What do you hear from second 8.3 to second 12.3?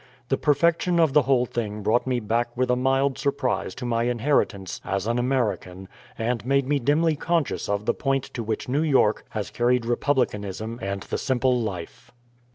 to which New York has carried republicanism and the simple life.